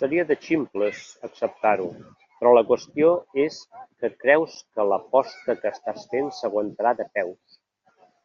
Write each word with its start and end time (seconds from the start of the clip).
Seria 0.00 0.24
de 0.30 0.34
ximples 0.46 1.00
acceptar-ho, 1.28 1.86
però 2.42 2.52
la 2.56 2.64
qüestió 2.72 3.14
és 3.46 3.58
que 3.80 4.12
creus 4.26 4.60
que 4.76 4.88
l'aposta 4.92 5.60
que 5.64 5.74
estàs 5.78 6.08
fent 6.14 6.32
s'aguantarà 6.42 6.96
de 7.04 7.12
peus. 7.20 7.60